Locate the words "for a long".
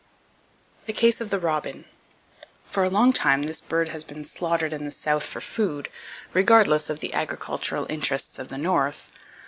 2.65-3.13